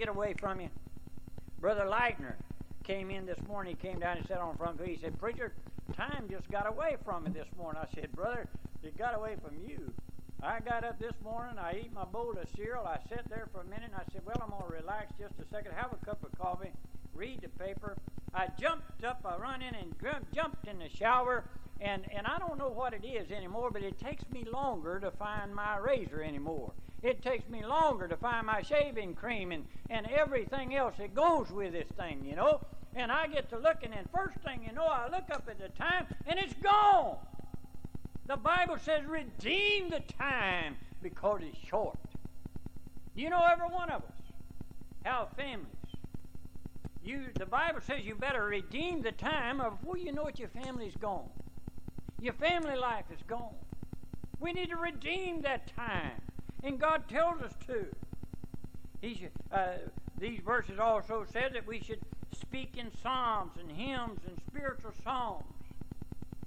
get 0.00 0.08
away 0.08 0.34
from 0.40 0.62
you. 0.62 0.70
Brother 1.60 1.84
Leitner 1.84 2.32
came 2.84 3.10
in 3.10 3.26
this 3.26 3.38
morning. 3.46 3.76
He 3.78 3.88
came 3.88 4.00
down 4.00 4.16
and 4.16 4.26
sat 4.26 4.38
on 4.38 4.56
front 4.56 4.78
pew. 4.78 4.86
He 4.86 4.96
said, 4.96 5.18
Preacher, 5.18 5.52
time 5.94 6.26
just 6.30 6.50
got 6.50 6.66
away 6.66 6.96
from 7.04 7.24
me 7.24 7.32
this 7.32 7.48
morning. 7.54 7.82
I 7.82 7.94
said, 7.94 8.10
Brother, 8.12 8.48
it 8.82 8.96
got 8.96 9.14
away 9.14 9.36
from 9.44 9.58
you. 9.62 9.92
I 10.42 10.60
got 10.60 10.84
up 10.84 10.98
this 10.98 11.12
morning, 11.22 11.58
I 11.58 11.82
eat 11.84 11.92
my 11.92 12.06
bowl 12.06 12.30
of 12.30 12.48
cereal, 12.56 12.86
I 12.86 12.98
sat 13.10 13.28
there 13.28 13.46
for 13.52 13.60
a 13.60 13.64
minute, 13.64 13.90
and 13.92 13.94
I 13.94 14.10
said, 14.10 14.22
Well, 14.24 14.40
I'm 14.42 14.48
going 14.48 14.62
to 14.62 14.74
relax 14.74 15.12
just 15.20 15.34
a 15.38 15.44
second, 15.54 15.72
have 15.76 15.92
a 15.92 16.02
cup 16.02 16.24
of 16.24 16.32
coffee, 16.38 16.72
read 17.14 17.42
the 17.42 17.50
paper. 17.62 17.94
I 18.32 18.46
jumped 18.58 19.04
up, 19.04 19.20
I 19.26 19.36
run 19.36 19.60
in 19.60 19.74
and 19.74 19.94
jumped 20.34 20.66
in 20.66 20.78
the 20.78 20.88
shower, 20.88 21.44
and, 21.78 22.06
and 22.10 22.26
I 22.26 22.38
don't 22.38 22.56
know 22.56 22.70
what 22.70 22.94
it 22.94 23.04
is 23.04 23.30
anymore, 23.30 23.70
but 23.70 23.82
it 23.82 23.98
takes 23.98 24.24
me 24.30 24.46
longer 24.50 24.98
to 24.98 25.10
find 25.10 25.54
my 25.54 25.76
razor 25.76 26.22
anymore. 26.22 26.72
It 27.02 27.22
takes 27.22 27.48
me 27.48 27.64
longer 27.64 28.06
to 28.08 28.16
find 28.16 28.46
my 28.46 28.62
shaving 28.62 29.14
cream 29.14 29.52
and, 29.52 29.64
and 29.88 30.06
everything 30.06 30.74
else 30.74 30.94
that 30.98 31.14
goes 31.14 31.50
with 31.50 31.72
this 31.72 31.88
thing, 31.96 32.24
you 32.24 32.36
know. 32.36 32.60
And 32.94 33.10
I 33.10 33.26
get 33.28 33.48
to 33.50 33.58
looking, 33.58 33.92
and 33.92 34.06
first 34.10 34.36
thing 34.38 34.64
you 34.66 34.74
know, 34.74 34.86
I 34.86 35.04
look 35.04 35.30
up 35.30 35.48
at 35.48 35.58
the 35.58 35.68
time, 35.68 36.06
and 36.26 36.38
it's 36.38 36.54
gone. 36.54 37.16
The 38.26 38.36
Bible 38.36 38.76
says, 38.78 39.04
redeem 39.06 39.90
the 39.90 40.00
time 40.18 40.76
because 41.02 41.40
it's 41.42 41.58
short. 41.66 41.98
You 43.14 43.30
know, 43.30 43.44
every 43.50 43.68
one 43.68 43.90
of 43.90 44.02
us 44.02 44.18
have 45.04 45.28
families. 45.36 45.66
You, 47.02 47.26
the 47.38 47.46
Bible 47.46 47.80
says 47.80 48.04
you 48.04 48.14
better 48.14 48.44
redeem 48.44 49.02
the 49.02 49.12
time 49.12 49.58
before 49.58 49.96
you 49.96 50.12
know 50.12 50.26
it, 50.26 50.38
your 50.38 50.48
family's 50.48 50.96
gone. 50.96 51.30
Your 52.20 52.34
family 52.34 52.76
life 52.76 53.06
is 53.12 53.22
gone. 53.26 53.54
We 54.38 54.52
need 54.52 54.68
to 54.70 54.76
redeem 54.76 55.42
that 55.42 55.74
time. 55.74 56.20
And 56.62 56.78
God 56.78 57.08
tells 57.08 57.40
us 57.42 57.52
to. 57.66 57.86
He 59.00 59.14
should, 59.14 59.30
uh, 59.50 59.78
these 60.18 60.40
verses 60.40 60.78
also 60.78 61.24
said 61.32 61.54
that 61.54 61.66
we 61.66 61.80
should 61.80 62.00
speak 62.38 62.76
in 62.76 62.90
psalms 63.02 63.52
and 63.58 63.72
hymns 63.72 64.20
and 64.26 64.36
spiritual 64.46 64.92
songs 65.02 65.44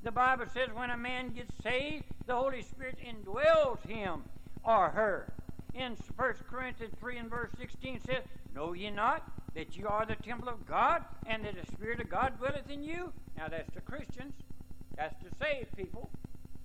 the 0.04 0.12
Bible 0.12 0.46
says 0.54 0.68
when 0.74 0.90
a 0.90 0.98
man 0.98 1.30
gets 1.30 1.54
saved, 1.64 2.04
the 2.28 2.36
Holy 2.36 2.62
Spirit 2.62 2.98
indwells 3.02 3.82
him 3.88 4.24
or 4.64 4.90
her. 4.90 5.32
In 5.74 5.96
1 6.18 6.34
Corinthians 6.50 6.94
3 7.00 7.18
and 7.20 7.30
verse 7.30 7.52
16 7.58 8.02
says, 8.02 8.24
Know 8.54 8.74
ye 8.74 8.92
not 8.92 9.24
that 9.56 9.78
you 9.78 9.88
are 9.88 10.06
the 10.06 10.16
temple 10.16 10.50
of 10.50 10.68
God, 10.68 11.04
and 11.26 11.46
that 11.46 11.56
the 11.56 11.72
Spirit 11.72 12.02
of 12.02 12.10
God 12.10 12.38
dwelleth 12.38 12.70
in 12.70 12.84
you? 12.84 13.14
Now 13.38 13.48
that's 13.48 13.72
to 13.76 13.82
Christians. 13.82 14.34
That's 14.98 15.16
to 15.24 15.30
saved 15.40 15.76
people. 15.78 16.10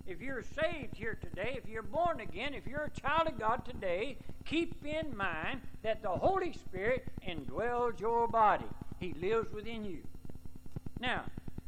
If 0.09 0.23
you're 0.23 0.43
saved 0.43 0.97
here 0.97 1.19
today, 1.21 1.61
if 1.63 1.69
you're 1.69 1.83
born 1.83 2.21
again, 2.21 2.55
if 2.55 2.67
you're 2.67 2.85
a 2.85 3.01
child 3.01 3.29
of 3.29 3.39
God 3.39 3.67
today, 3.67 4.17
keep 4.47 4.83
in 4.83 5.15
mind 5.15 5.61
that 5.83 6.03
the 6.03 6.09
Holy 6.09 6.55
Spirit 6.55 7.07
indwells 7.29 8.01
your 8.01 8.27
body. 8.27 8.65
He 8.99 9.13
lives 9.21 9.53
within 9.53 9.85
you. 9.85 9.99
Now, 10.99 11.25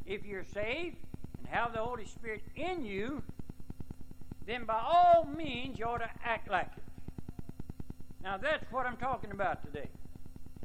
if 0.07 0.25
you're 0.25 0.43
saved, 0.43 0.97
and 1.37 1.47
have 1.49 1.73
the 1.73 1.81
Holy 1.81 2.05
Spirit 2.05 2.41
in 2.55 2.83
you, 2.83 3.21
then 4.47 4.65
by 4.65 4.81
all 4.83 5.23
means 5.23 5.77
you 5.77 5.85
ought 5.85 5.99
to 5.99 6.09
act 6.25 6.49
like 6.49 6.71
it. 6.75 6.83
Now 8.23 8.37
that's 8.37 8.65
what 8.71 8.87
I'm 8.87 8.97
talking 8.97 9.29
about 9.29 9.63
today. 9.63 9.89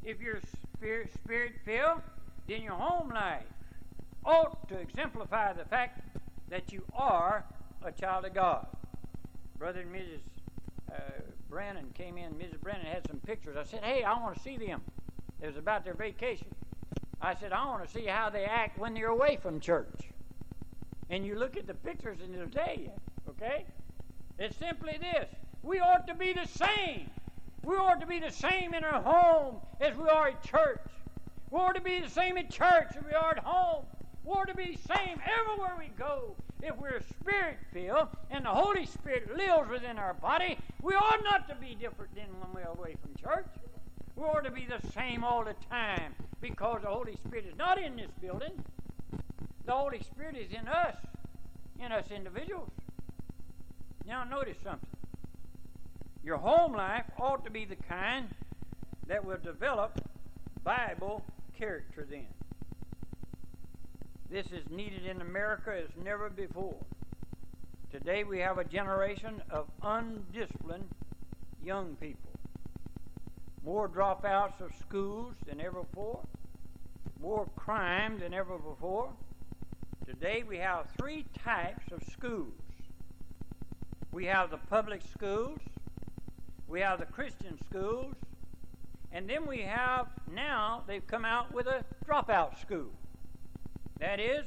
If 0.03 0.19
you're 0.19 0.41
spirit 0.79 1.53
filled, 1.63 2.01
then 2.47 2.63
your 2.63 2.73
home 2.73 3.09
life 3.09 3.43
ought 4.25 4.67
to 4.69 4.79
exemplify 4.79 5.53
the 5.53 5.65
fact 5.65 6.01
that 6.49 6.73
you 6.73 6.83
are 6.95 7.45
a 7.83 7.91
child 7.91 8.25
of 8.25 8.33
God. 8.33 8.67
Brother 9.57 9.81
and 9.81 9.93
Mrs. 9.93 10.19
Uh, 10.91 10.99
Brannon 11.49 11.91
came 11.93 12.17
in. 12.17 12.33
Mrs. 12.33 12.59
Brannon 12.61 12.85
had 12.85 13.07
some 13.07 13.19
pictures. 13.19 13.55
I 13.57 13.63
said, 13.63 13.83
"Hey, 13.83 14.03
I 14.03 14.19
want 14.19 14.35
to 14.35 14.41
see 14.41 14.57
them." 14.57 14.81
It 15.41 15.47
was 15.47 15.57
about 15.57 15.83
their 15.83 15.93
vacation. 15.93 16.47
I 17.21 17.33
said, 17.35 17.51
"I 17.53 17.65
want 17.65 17.85
to 17.85 17.91
see 17.91 18.05
how 18.05 18.29
they 18.29 18.45
act 18.45 18.77
when 18.77 18.93
they're 18.93 19.07
away 19.07 19.37
from 19.37 19.59
church." 19.59 20.11
and 21.09 21.25
you 21.25 21.35
look 21.35 21.57
at 21.57 21.67
the 21.67 21.73
pictures 21.73 22.19
and 22.23 22.33
it'll 22.33 22.49
tell 22.49 22.75
you, 22.75 22.91
okay? 23.29 23.65
It's 24.39 24.57
simply 24.57 24.97
this 24.99 25.29
we 25.63 25.79
ought 25.79 26.07
to 26.07 26.13
be 26.13 26.33
the 26.33 26.45
same. 26.45 27.09
We 27.63 27.75
ought 27.75 27.99
to 27.99 28.05
be 28.05 28.19
the 28.19 28.31
same 28.31 28.73
in 28.73 28.83
our 28.83 29.01
home 29.01 29.57
as 29.81 29.95
we 29.97 30.07
are 30.07 30.29
at 30.29 30.43
church. 30.43 30.79
We 31.49 31.59
ought 31.59 31.75
to 31.75 31.81
be 31.81 31.99
the 31.99 32.09
same 32.09 32.37
at 32.37 32.49
church 32.49 32.87
as 32.95 33.03
we 33.03 33.13
are 33.13 33.31
at 33.31 33.39
home. 33.39 33.85
We 34.23 34.31
ought 34.31 34.47
to 34.47 34.55
be 34.55 34.75
the 34.75 34.95
same 34.95 35.19
everywhere 35.25 35.75
we 35.77 35.87
go. 35.97 36.35
If 36.61 36.75
we're 36.77 37.01
spirit 37.19 37.57
filled 37.71 38.09
and 38.31 38.45
the 38.45 38.49
Holy 38.49 38.85
Spirit 38.85 39.35
lives 39.37 39.69
within 39.69 39.97
our 39.97 40.13
body, 40.13 40.57
we 40.81 40.93
ought 40.93 41.23
not 41.23 41.47
to 41.49 41.55
be 41.55 41.75
different 41.75 42.15
than 42.15 42.25
when 42.39 42.53
we're 42.53 42.71
away 42.71 42.95
from 43.01 43.13
church. 43.15 43.47
We 44.15 44.23
ought 44.23 44.43
to 44.45 44.51
be 44.51 44.65
the 44.65 44.85
same 44.93 45.23
all 45.23 45.43
the 45.43 45.55
time 45.69 46.15
because 46.41 46.81
the 46.81 46.89
Holy 46.89 47.15
Spirit 47.15 47.45
is 47.47 47.57
not 47.57 47.79
in 47.81 47.95
this 47.95 48.09
building. 48.19 48.53
The 49.65 49.73
Holy 49.73 50.01
Spirit 50.01 50.35
is 50.35 50.51
in 50.51 50.67
us, 50.67 50.95
in 51.79 51.91
us 51.91 52.05
individuals. 52.09 52.69
Now, 54.05 54.23
notice 54.23 54.57
something. 54.63 54.89
Your 56.23 56.37
home 56.37 56.73
life 56.73 57.05
ought 57.19 57.43
to 57.45 57.51
be 57.51 57.65
the 57.65 57.75
kind 57.75 58.29
that 59.07 59.23
will 59.23 59.37
develop 59.37 60.01
Bible 60.63 61.23
character 61.57 62.07
then. 62.09 62.27
This 64.29 64.47
is 64.47 64.69
needed 64.69 65.05
in 65.05 65.21
America 65.21 65.73
as 65.77 65.89
never 66.03 66.29
before. 66.29 66.77
Today 67.91 68.23
we 68.23 68.39
have 68.39 68.57
a 68.57 68.63
generation 68.63 69.41
of 69.49 69.67
undisciplined 69.81 70.89
young 71.63 71.95
people. 71.95 72.31
More 73.63 73.87
dropouts 73.87 74.59
of 74.61 74.71
schools 74.79 75.33
than 75.45 75.61
ever 75.61 75.83
before, 75.83 76.19
more 77.21 77.47
crime 77.55 78.19
than 78.19 78.33
ever 78.33 78.57
before, 78.57 79.11
Today 80.07 80.41
we 80.47 80.57
have 80.59 80.87
three 80.97 81.25
types 81.43 81.91
of 81.91 82.01
schools. 82.13 82.53
We 84.13 84.23
have 84.27 84.51
the 84.51 84.57
public 84.57 85.01
schools, 85.13 85.59
we 86.65 86.79
have 86.79 86.99
the 86.99 87.05
Christian 87.05 87.59
schools, 87.69 88.15
and 89.11 89.29
then 89.29 89.45
we 89.45 89.63
have 89.63 90.07
now 90.33 90.85
they've 90.87 91.05
come 91.05 91.25
out 91.25 91.53
with 91.53 91.67
a 91.67 91.83
dropout 92.07 92.57
school. 92.61 92.89
That 93.99 94.19
is, 94.19 94.45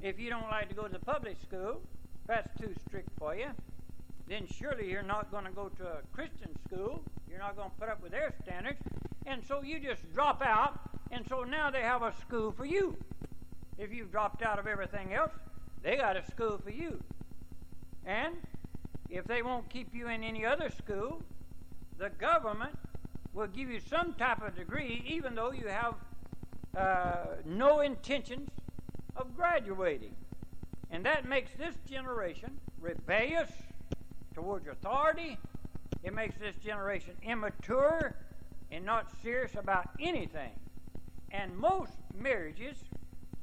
if 0.00 0.18
you 0.18 0.30
don't 0.30 0.48
like 0.50 0.68
to 0.70 0.74
go 0.74 0.84
to 0.84 0.92
the 0.92 0.98
public 0.98 1.36
school, 1.42 1.80
that's 2.26 2.48
too 2.58 2.72
strict 2.86 3.10
for 3.18 3.34
you, 3.34 3.48
then 4.28 4.46
surely 4.46 4.90
you're 4.90 5.02
not 5.02 5.30
going 5.30 5.44
to 5.44 5.50
go 5.50 5.68
to 5.68 5.84
a 5.84 5.98
Christian 6.12 6.50
school. 6.66 7.02
You're 7.28 7.38
not 7.38 7.56
going 7.56 7.70
to 7.70 7.76
put 7.76 7.88
up 7.88 8.02
with 8.02 8.12
their 8.12 8.32
standards. 8.42 8.80
And 9.26 9.42
so 9.46 9.62
you 9.62 9.78
just 9.78 10.02
drop 10.14 10.42
out, 10.42 10.80
and 11.10 11.26
so 11.28 11.44
now 11.44 11.70
they 11.70 11.80
have 11.80 12.02
a 12.02 12.14
school 12.20 12.50
for 12.50 12.64
you. 12.64 12.96
If 13.78 13.92
you've 13.92 14.10
dropped 14.10 14.42
out 14.42 14.58
of 14.58 14.66
everything 14.66 15.12
else, 15.12 15.32
they 15.82 15.96
got 15.96 16.16
a 16.16 16.24
school 16.30 16.58
for 16.62 16.70
you. 16.70 16.98
And 18.06 18.36
if 19.10 19.24
they 19.24 19.42
won't 19.42 19.68
keep 19.68 19.94
you 19.94 20.08
in 20.08 20.24
any 20.24 20.46
other 20.46 20.70
school, 20.70 21.22
the 21.98 22.08
government 22.08 22.76
will 23.34 23.46
give 23.46 23.70
you 23.70 23.80
some 23.80 24.14
type 24.14 24.42
of 24.42 24.56
degree, 24.56 25.04
even 25.06 25.34
though 25.34 25.52
you 25.52 25.68
have 25.68 25.94
uh, 26.76 27.36
no 27.44 27.80
intentions 27.80 28.48
of 29.18 29.36
graduating. 29.36 30.14
And 30.90 31.04
that 31.04 31.28
makes 31.28 31.50
this 31.58 31.74
generation 31.88 32.58
rebellious 32.80 33.50
towards 34.34 34.66
authority. 34.68 35.36
It 36.02 36.14
makes 36.14 36.36
this 36.38 36.56
generation 36.56 37.14
immature 37.22 38.14
and 38.70 38.84
not 38.84 39.10
serious 39.22 39.54
about 39.54 39.88
anything. 40.00 40.52
And 41.30 41.56
most 41.56 41.92
marriages 42.18 42.76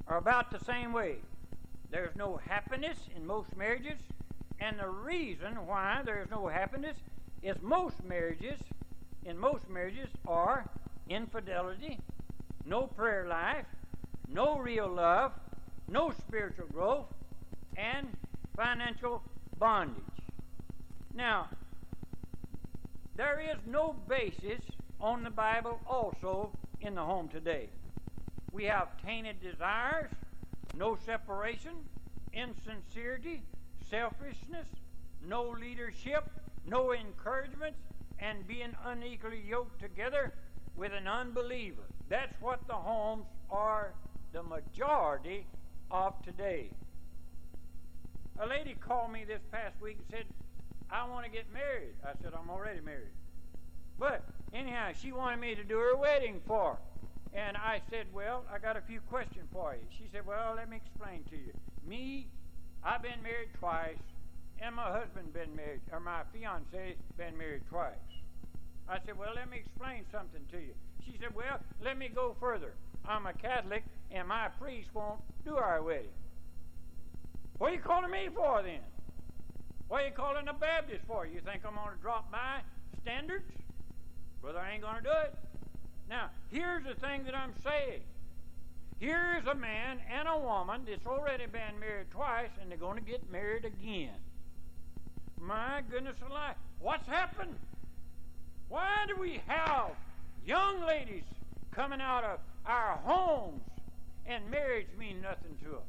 are 0.07 0.17
about 0.17 0.51
the 0.51 0.63
same 0.63 0.93
way. 0.93 1.17
There's 1.91 2.15
no 2.15 2.39
happiness 2.47 2.97
in 3.15 3.25
most 3.25 3.55
marriages, 3.55 3.99
and 4.59 4.79
the 4.79 4.89
reason 4.89 5.65
why 5.67 6.01
there's 6.03 6.29
no 6.29 6.47
happiness 6.47 6.97
is 7.43 7.55
most 7.61 8.03
marriages, 8.03 8.59
in 9.23 9.37
most 9.37 9.69
marriages, 9.69 10.09
are 10.27 10.65
infidelity, 11.09 11.99
no 12.66 12.87
prayer 12.87 13.28
life, 13.28 13.66
no 14.28 14.57
real 14.57 14.87
love, 14.87 15.31
no 15.87 16.11
spiritual 16.11 16.67
growth, 16.67 17.05
and 17.78 18.08
financial 18.55 19.22
bondage. 19.58 20.03
Now, 21.14 21.47
there 23.16 23.40
is 23.40 23.58
no 23.66 23.96
basis 24.08 24.61
on 24.99 25.23
the 25.23 25.29
Bible 25.29 25.79
also 25.87 26.52
in 26.82 26.96
the 26.96 27.03
home 27.03 27.29
today. 27.29 27.70
We 28.52 28.66
have 28.66 28.90
tainted 29.05 29.41
desires, 29.41 30.11
no 30.78 30.97
separation, 31.05 31.73
insincerity, 32.34 33.41
selfishness, 33.90 34.67
no 35.28 35.49
leadership, 35.49 36.29
no 36.67 36.93
encouragement, 36.93 37.76
and 38.20 38.47
being 38.47 38.76
unequally 38.85 39.41
yoked 39.47 39.79
together 39.79 40.34
with 40.76 40.91
an 40.93 41.08
unbeliever. 41.08 41.84
That's 42.09 42.34
what 42.41 42.66
the 42.67 42.73
homes 42.73 43.26
are 43.49 43.93
the 44.34 44.43
majority 44.43 45.46
of 45.91 46.14
today. 46.23 46.70
A 48.40 48.47
lady 48.47 48.76
called 48.79 49.11
me 49.11 49.23
this 49.23 49.41
past 49.52 49.79
week 49.82 49.97
and 49.97 50.08
said, 50.11 50.26
I 50.91 51.08
want 51.08 51.26
to 51.26 51.32
get 51.32 51.46
married. 51.53 51.96
I 52.03 52.11
said, 52.22 52.34
I'm 52.37 52.49
already 52.49 52.82
married. 52.82 53.14
But 53.97 54.23
anyhow, 54.53 54.91
she 54.99 55.11
wanted 55.11 55.40
me 55.40 55.55
to 55.55 55.64
do 55.64 55.78
her 55.78 55.96
wedding 55.96 56.41
for 56.46 56.73
her. 56.73 56.78
And 57.34 57.58
I 57.58 57.82
said, 57.90 58.08
Well, 58.14 58.46
I 58.52 58.59
got 58.59 58.78
a 58.78 58.82
few 58.82 59.02
questions 59.02 59.47
for 59.52 59.73
you. 59.73 59.85
She 59.97 60.05
said, 60.11 60.26
Well, 60.26 60.53
let 60.55 60.70
me 60.70 60.78
explain 60.78 61.23
to 61.29 61.35
you. 61.35 61.52
Me, 61.85 62.28
I've 62.84 63.02
been 63.02 63.22
married 63.22 63.49
twice, 63.59 63.99
and 64.61 64.76
my 64.76 64.90
husband 64.90 65.34
been 65.34 65.53
married, 65.55 65.81
or 65.91 65.99
my 65.99 66.22
fiance 66.31 66.96
been 67.17 67.38
married 67.38 67.64
twice. 67.70 67.93
I 68.88 68.99
said, 69.05 69.17
Well, 69.17 69.34
let 69.35 69.49
me 69.49 69.58
explain 69.58 70.05
something 70.11 70.41
to 70.52 70.58
you. 70.58 70.73
She 71.05 71.17
said, 71.20 71.35
Well, 71.35 71.59
let 71.84 71.97
me 71.97 72.09
go 72.14 72.35
further. 72.40 72.73
I'm 73.07 73.25
a 73.25 73.34
Catholic, 73.34 73.84
and 74.11 74.28
my 74.28 74.49
priest 74.59 74.90
won't 74.93 75.19
do 75.46 75.55
our 75.55 75.81
wedding. 75.81 76.07
What 77.57 77.72
are 77.72 77.75
you 77.75 77.79
calling 77.79 78.11
me 78.11 78.29
for 78.34 78.61
then? 78.63 78.79
What 79.87 80.02
are 80.02 80.07
you 80.07 80.13
calling 80.13 80.47
a 80.47 80.53
Baptist 80.53 81.05
for? 81.07 81.25
You 81.25 81.40
think 81.46 81.61
I'm 81.66 81.75
going 81.75 81.96
to 81.96 82.02
drop 82.02 82.25
my 82.31 82.59
standards? 83.02 83.46
Brother, 84.41 84.59
I 84.59 84.73
ain't 84.73 84.81
going 84.81 84.97
to 84.97 85.02
do 85.02 85.09
it. 85.09 85.35
Now, 86.09 86.29
here's 86.52 86.84
the 86.84 86.96
thing 86.96 87.23
that 87.25 87.35
I'm 87.35 87.53
saying. 87.63 88.02
Here's 88.99 89.46
a 89.46 89.55
man 89.55 89.99
and 90.11 90.28
a 90.28 90.37
woman 90.40 90.81
that's 90.87 91.05
already 91.05 91.46
been 91.46 91.79
married 91.79 92.11
twice, 92.11 92.49
and 92.61 92.72
they're 92.72 92.78
going 92.78 92.97
to 92.97 93.09
get 93.09 93.31
married 93.31 93.66
again. 93.66 94.16
My 95.40 95.81
goodness 95.90 96.16
alive. 96.28 96.55
What's 96.79 97.07
happened? 97.07 97.55
Why 98.69 99.05
do 99.07 99.16
we 99.19 99.41
have 99.47 99.91
young 100.46 100.85
ladies 100.85 101.23
coming 101.72 102.02
out 102.02 102.23
of 102.23 102.40
our 102.66 103.00
homes 103.03 103.62
and 104.26 104.50
marriage 104.50 104.88
mean 104.97 105.22
nothing 105.22 105.58
to 105.64 105.70
them? 105.70 105.88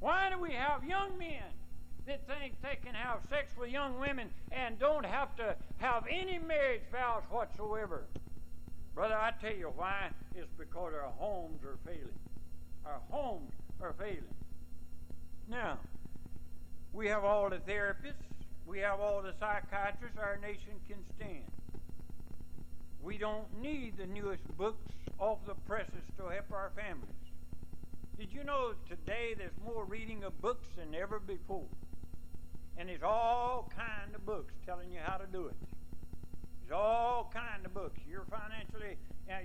Why 0.00 0.30
do 0.30 0.40
we 0.40 0.52
have 0.52 0.84
young 0.84 1.18
men 1.18 1.42
that 2.06 2.26
think 2.26 2.54
they 2.62 2.78
can 2.82 2.94
have 2.94 3.20
sex 3.28 3.52
with 3.58 3.70
young 3.70 3.98
women 3.98 4.30
and 4.52 4.78
don't 4.78 5.04
have 5.04 5.36
to 5.36 5.56
have 5.78 6.04
any 6.10 6.38
marriage 6.38 6.82
vows 6.92 7.22
whatsoever? 7.30 8.04
Brother, 8.94 9.14
I 9.14 9.32
tell 9.40 9.54
you 9.54 9.72
why. 9.76 10.10
It's 10.34 10.50
because 10.58 10.92
our 10.94 11.12
homes 11.18 11.62
are 11.64 11.78
failing. 11.84 12.18
Our 12.84 13.00
homes 13.10 13.52
are 13.80 13.94
failing. 13.98 14.34
Now, 15.48 15.78
we 16.92 17.06
have 17.08 17.24
all 17.24 17.48
the 17.48 17.58
therapists, 17.58 18.14
we 18.66 18.80
have 18.80 19.00
all 19.00 19.22
the 19.22 19.32
psychiatrists 19.38 20.18
our 20.18 20.36
nation 20.42 20.74
can 20.88 20.98
stand. 21.16 21.44
We 23.02 23.16
don't 23.18 23.60
need 23.60 23.96
the 23.96 24.06
newest 24.06 24.44
books 24.56 24.92
off 25.18 25.38
the 25.46 25.54
presses 25.54 26.04
to 26.16 26.24
help 26.24 26.52
our 26.52 26.70
families. 26.74 27.14
Did 28.18 28.32
you 28.32 28.42
know 28.42 28.72
today 28.88 29.34
there's 29.36 29.52
more 29.64 29.84
reading 29.84 30.24
of 30.24 30.40
books 30.40 30.66
than 30.76 30.94
ever 30.94 31.20
before? 31.20 31.66
And 32.76 32.88
there's 32.88 33.02
all 33.02 33.70
kind 33.76 34.14
of 34.14 34.26
books 34.26 34.54
telling 34.66 34.90
you 34.92 34.98
how 35.02 35.16
to 35.16 35.26
do 35.26 35.46
it. 35.46 35.54
There's 36.60 36.76
all 36.76 37.30
kind 37.32 37.64
of 37.64 37.72
books. 37.72 38.00
You're 38.08 38.26
financially, 38.28 38.98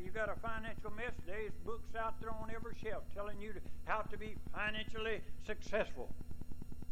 you, 0.03 0.11
got 0.11 0.29
a 0.29 0.35
financial 0.41 0.91
mess. 0.91 1.13
There's 1.25 1.53
books 1.63 1.95
out 1.95 2.19
there 2.19 2.31
on 2.31 2.51
every 2.53 2.75
shelf 2.83 3.03
telling 3.15 3.39
you 3.39 3.53
how 3.85 4.01
to 4.01 4.17
be 4.17 4.35
financially 4.53 5.21
successful. 5.45 6.09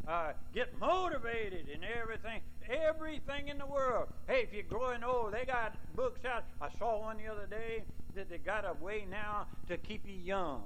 Uh, 0.07 0.33
get 0.53 0.77
motivated 0.80 1.68
and 1.71 1.83
everything, 1.83 2.42
everything 2.68 3.50
in 3.50 3.57
the 3.57 3.65
world. 3.65 4.07
Hey, 4.27 4.42
if 4.42 4.53
you're 4.53 4.63
growing 4.63 5.03
old, 5.03 5.33
they 5.33 5.45
got 5.45 5.75
books 5.95 6.25
out. 6.25 6.44
I 6.59 6.69
saw 6.80 7.01
one 7.01 7.18
the 7.18 7.31
other 7.31 7.45
day 7.45 7.83
that 8.15 8.30
they 8.30 8.39
got 8.39 8.65
a 8.65 8.74
way 8.83 9.06
now 9.09 9.45
to 9.68 9.77
keep 9.77 10.07
you 10.07 10.15
young. 10.15 10.63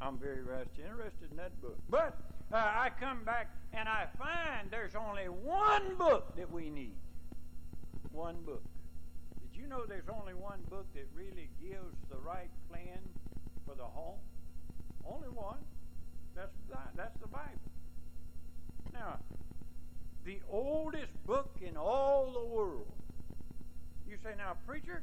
I'm 0.00 0.18
very 0.18 0.40
interested 0.40 1.30
in 1.30 1.36
that 1.36 1.60
book. 1.60 1.78
But 1.88 2.16
uh, 2.52 2.56
I 2.56 2.90
come 3.00 3.24
back 3.24 3.50
and 3.72 3.88
I 3.88 4.06
find 4.18 4.70
there's 4.70 4.94
only 4.94 5.24
one 5.24 5.96
book 5.96 6.36
that 6.36 6.50
we 6.50 6.70
need. 6.70 6.94
One 8.12 8.36
book 8.44 8.62
Did 9.40 9.60
you 9.60 9.68
know 9.68 9.84
there's 9.86 10.08
only 10.08 10.34
one 10.34 10.60
book 10.70 10.86
that 10.94 11.06
really 11.14 11.48
gives 11.60 11.96
the 12.10 12.18
right 12.18 12.50
plan 12.70 12.98
for 13.66 13.74
the 13.74 13.84
home? 13.84 14.18
Only 15.06 15.28
one. 15.28 15.58
That's 16.34 16.52
that's 16.96 17.18
the 17.20 17.28
Bible. 17.28 17.67
Now, 18.98 19.18
the 20.24 20.40
oldest 20.50 21.12
book 21.24 21.50
in 21.60 21.76
all 21.76 22.32
the 22.32 22.54
world. 22.54 22.92
You 24.08 24.16
say, 24.24 24.30
now, 24.36 24.54
preacher, 24.66 25.02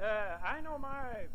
uh, 0.00 0.38
I 0.44 0.60
know 0.60 0.78
my 0.78 1.26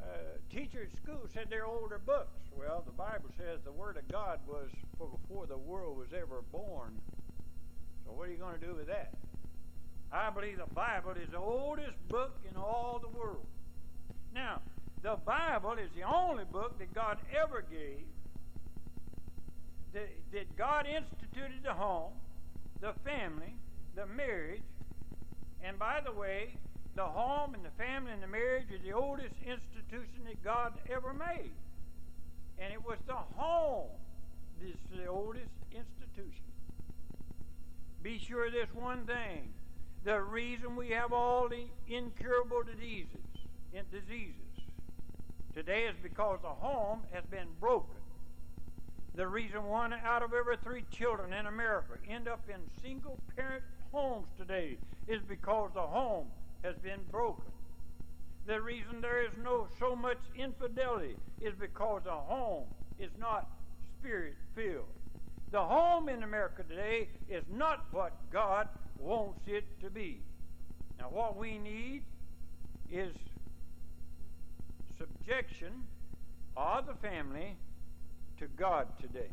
uh, 0.00 0.38
teacher 0.50 0.88
at 0.90 1.02
school 1.02 1.26
said 1.34 1.46
they're 1.50 1.66
older 1.66 1.98
books. 1.98 2.38
Well, 2.56 2.82
the 2.86 2.92
Bible 2.92 3.30
says 3.36 3.58
the 3.64 3.72
Word 3.72 3.96
of 3.96 4.06
God 4.08 4.38
was 4.46 4.68
before 4.98 5.46
the 5.46 5.58
world 5.58 5.98
was 5.98 6.08
ever 6.14 6.42
born. 6.52 7.00
So, 8.04 8.12
what 8.12 8.28
are 8.28 8.32
you 8.32 8.38
going 8.38 8.58
to 8.58 8.66
do 8.66 8.74
with 8.74 8.86
that? 8.86 9.14
I 10.12 10.30
believe 10.30 10.58
the 10.58 10.74
Bible 10.74 11.12
is 11.12 11.30
the 11.30 11.38
oldest 11.38 11.96
book 12.08 12.36
in 12.48 12.56
all 12.56 13.00
the 13.02 13.18
world. 13.18 13.46
Now, 14.32 14.60
the 15.02 15.16
Bible 15.16 15.72
is 15.72 15.90
the 15.96 16.04
only 16.04 16.44
book 16.44 16.78
that 16.78 16.94
God 16.94 17.18
ever 17.34 17.64
gave 17.68 18.06
that, 19.92 20.56
God 20.56 20.86
instituted 20.86 21.62
the 21.64 21.72
home, 21.72 22.12
the 22.80 22.92
family, 23.04 23.54
the 23.94 24.06
marriage, 24.06 24.62
and 25.62 25.78
by 25.78 26.00
the 26.04 26.12
way, 26.12 26.54
the 26.94 27.04
home 27.04 27.54
and 27.54 27.64
the 27.64 27.70
family 27.76 28.12
and 28.12 28.22
the 28.22 28.28
marriage 28.28 28.66
is 28.74 28.80
the 28.82 28.92
oldest 28.92 29.34
institution 29.44 30.24
that 30.26 30.42
God 30.42 30.74
ever 30.90 31.12
made. 31.12 31.52
And 32.58 32.72
it 32.72 32.84
was 32.84 32.98
the 33.06 33.14
home 33.14 33.88
that's 34.60 34.78
the 34.96 35.06
oldest 35.06 35.50
institution. 35.70 36.44
Be 38.02 38.18
sure 38.18 38.46
of 38.46 38.52
this 38.52 38.68
one 38.74 39.06
thing 39.06 39.52
the 40.04 40.20
reason 40.20 40.76
we 40.76 40.90
have 40.90 41.12
all 41.12 41.48
the 41.48 41.66
incurable 41.86 42.62
diseases, 42.62 43.18
diseases 43.90 44.34
today 45.54 45.84
is 45.84 45.94
because 46.02 46.38
the 46.42 46.48
home 46.48 47.00
has 47.12 47.24
been 47.30 47.48
broken. 47.60 47.97
The 49.18 49.26
reason 49.26 49.64
one 49.64 49.92
out 49.92 50.22
of 50.22 50.32
every 50.32 50.58
three 50.58 50.84
children 50.92 51.32
in 51.32 51.46
America 51.46 51.94
end 52.08 52.28
up 52.28 52.48
in 52.48 52.60
single 52.80 53.18
parent 53.34 53.64
homes 53.90 54.28
today 54.38 54.78
is 55.08 55.20
because 55.28 55.72
the 55.74 55.80
home 55.80 56.28
has 56.62 56.76
been 56.76 57.00
broken. 57.10 57.50
The 58.46 58.60
reason 58.60 59.00
there 59.00 59.24
is 59.24 59.32
no 59.42 59.66
so 59.80 59.96
much 59.96 60.18
infidelity 60.36 61.16
is 61.40 61.52
because 61.58 62.02
the 62.04 62.12
home 62.12 62.66
is 63.00 63.10
not 63.18 63.50
spirit 63.98 64.36
filled. 64.54 64.86
The 65.50 65.62
home 65.62 66.08
in 66.08 66.22
America 66.22 66.62
today 66.62 67.08
is 67.28 67.42
not 67.52 67.86
what 67.90 68.12
God 68.30 68.68
wants 69.00 69.40
it 69.48 69.64
to 69.80 69.90
be. 69.90 70.20
Now, 70.96 71.06
what 71.06 71.36
we 71.36 71.58
need 71.58 72.04
is 72.88 73.16
subjection 74.96 75.72
of 76.56 76.86
the 76.86 76.94
family 76.94 77.56
to 78.38 78.46
God 78.56 78.86
today. 79.00 79.30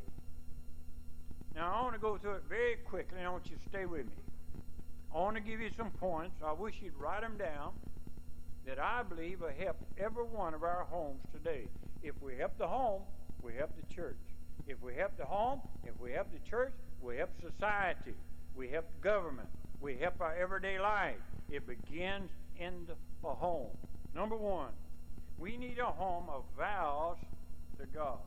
Now, 1.55 1.73
I 1.73 1.81
want 1.83 1.93
to 1.93 2.01
go 2.01 2.17
through 2.17 2.33
it 2.33 2.43
very 2.49 2.75
quickly, 2.75 3.17
and 3.17 3.27
I 3.27 3.31
want 3.31 3.45
you 3.49 3.55
to 3.55 3.69
stay 3.69 3.85
with 3.85 4.05
me. 4.05 4.11
I 5.13 5.19
want 5.19 5.35
to 5.35 5.41
give 5.41 5.61
you 5.61 5.69
some 5.77 5.91
points. 5.91 6.35
I 6.45 6.51
wish 6.51 6.75
you'd 6.81 6.97
write 6.99 7.21
them 7.21 7.37
down 7.37 7.71
that 8.65 8.79
I 8.79 9.03
believe 9.03 9.41
will 9.41 9.49
help 9.57 9.77
every 9.97 10.23
one 10.23 10.53
of 10.53 10.63
our 10.63 10.85
homes 10.89 11.21
today. 11.31 11.67
If 12.03 12.15
we 12.21 12.35
help 12.35 12.57
the 12.57 12.67
home, 12.67 13.03
we 13.41 13.53
help 13.53 13.71
the 13.75 13.93
church. 13.93 14.17
If 14.67 14.81
we 14.81 14.95
help 14.95 15.17
the 15.17 15.25
home, 15.25 15.61
if 15.83 15.99
we 16.01 16.11
help 16.11 16.27
the 16.33 16.49
church, 16.49 16.73
we 17.01 17.17
help 17.17 17.29
society. 17.39 18.15
We 18.55 18.69
help 18.69 18.85
government. 19.01 19.49
We 19.79 19.95
help 19.97 20.19
our 20.19 20.35
everyday 20.35 20.79
life. 20.79 21.21
It 21.49 21.67
begins 21.67 22.29
in 22.59 22.87
the 22.87 23.29
home. 23.29 23.69
Number 24.15 24.35
one, 24.35 24.71
we 25.37 25.57
need 25.57 25.77
a 25.79 25.85
home 25.85 26.25
of 26.29 26.43
vows 26.57 27.17
to 27.79 27.85
God. 27.87 28.19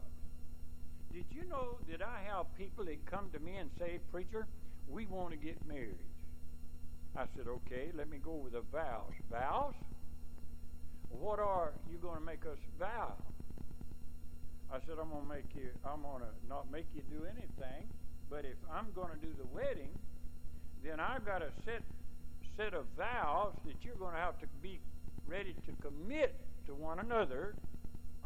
Did 1.12 1.24
you 1.30 1.48
know 1.48 1.78
that 1.90 2.02
I 2.02 2.20
have 2.28 2.46
people 2.56 2.84
that 2.84 3.04
come 3.06 3.30
to 3.32 3.38
me 3.40 3.56
and 3.56 3.70
say, 3.78 3.98
Preacher, 4.12 4.46
we 4.88 5.06
want 5.06 5.30
to 5.30 5.36
get 5.36 5.56
married? 5.66 5.98
I 7.16 7.24
said, 7.36 7.46
Okay, 7.48 7.90
let 7.96 8.08
me 8.08 8.18
go 8.22 8.34
with 8.34 8.52
the 8.52 8.62
vows. 8.72 9.12
Vows? 9.30 9.74
What 11.10 11.38
are 11.38 11.72
you 11.90 11.98
going 11.98 12.18
to 12.18 12.24
make 12.24 12.44
us 12.44 12.58
vow? 12.78 13.14
I 14.70 14.78
said, 14.86 14.96
I'm 15.00 15.08
going 15.08 15.22
to 15.22 15.28
make 15.28 15.48
you, 15.56 15.70
I'm 15.84 16.02
going 16.02 16.20
to 16.20 16.32
not 16.48 16.70
make 16.70 16.84
you 16.94 17.00
do 17.10 17.24
anything, 17.24 17.88
but 18.28 18.44
if 18.44 18.58
I'm 18.70 18.88
going 18.94 19.08
to 19.08 19.16
do 19.16 19.32
the 19.38 19.46
wedding, 19.46 19.88
then 20.84 21.00
I've 21.00 21.24
got 21.24 21.42
a 21.42 21.48
set 21.64 21.82
set 22.56 22.74
of 22.74 22.84
vows 22.96 23.54
that 23.64 23.76
you're 23.82 23.94
going 23.94 24.14
to 24.14 24.20
have 24.20 24.38
to 24.40 24.46
be 24.60 24.80
ready 25.28 25.54
to 25.64 25.72
commit 25.80 26.34
to 26.66 26.74
one 26.74 26.98
another 26.98 27.54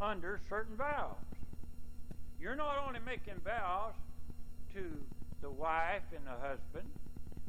under 0.00 0.40
certain 0.48 0.74
vows. 0.74 1.16
You're 2.42 2.56
not 2.56 2.74
only 2.84 2.98
making 3.06 3.38
vows 3.44 3.94
to 4.74 4.82
the 5.42 5.50
wife 5.50 6.02
and 6.10 6.26
the 6.26 6.34
husband, 6.42 6.90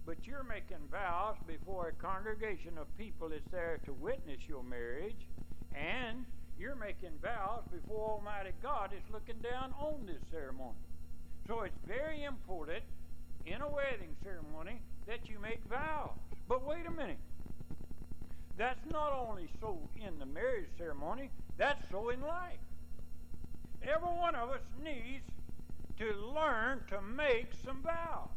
but 0.05 0.17
you're 0.21 0.43
making 0.43 0.77
vows 0.91 1.33
before 1.47 1.87
a 1.87 1.93
congregation 1.93 2.77
of 2.77 2.85
people 2.95 3.29
that's 3.29 3.49
there 3.49 3.79
to 3.85 3.93
witness 3.93 4.37
your 4.47 4.61
marriage, 4.61 5.17
and 5.73 6.25
you're 6.59 6.75
making 6.75 7.09
vows 7.23 7.63
before 7.73 8.21
Almighty 8.21 8.51
God 8.61 8.91
is 8.93 9.01
looking 9.11 9.41
down 9.41 9.73
on 9.81 10.05
this 10.05 10.21
ceremony. 10.29 10.77
So 11.47 11.61
it's 11.61 11.81
very 11.87 12.23
important 12.25 12.83
in 13.47 13.61
a 13.61 13.67
wedding 13.67 14.13
ceremony 14.23 14.79
that 15.07 15.27
you 15.27 15.39
make 15.41 15.65
vows. 15.67 16.13
But 16.47 16.63
wait 16.67 16.85
a 16.85 16.91
minute. 16.91 17.17
That's 18.59 18.85
not 18.91 19.11
only 19.11 19.49
so 19.59 19.79
in 19.97 20.19
the 20.19 20.27
marriage 20.27 20.69
ceremony, 20.77 21.31
that's 21.57 21.81
so 21.89 22.09
in 22.09 22.21
life. 22.21 22.61
Every 23.83 24.07
one 24.07 24.35
of 24.35 24.49
us 24.49 24.61
needs 24.81 25.25
to 25.99 26.05
learn 26.33 26.81
to 26.89 27.01
make 27.01 27.51
some 27.65 27.81
vows. 27.83 28.29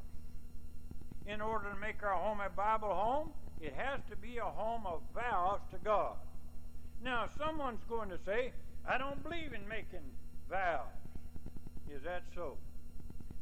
In 1.26 1.40
order 1.40 1.70
to 1.70 1.76
make 1.76 2.02
our 2.02 2.14
home 2.14 2.40
a 2.40 2.50
Bible 2.50 2.92
home, 2.92 3.30
it 3.60 3.74
has 3.76 4.00
to 4.10 4.16
be 4.16 4.38
a 4.38 4.44
home 4.44 4.86
of 4.86 5.02
vows 5.14 5.60
to 5.70 5.78
God. 5.84 6.16
Now, 7.02 7.28
someone's 7.38 7.84
going 7.88 8.08
to 8.10 8.18
say, 8.24 8.52
I 8.88 8.98
don't 8.98 9.22
believe 9.22 9.52
in 9.52 9.66
making 9.68 10.06
vows. 10.50 10.86
Is 11.90 12.02
that 12.04 12.24
so? 12.34 12.56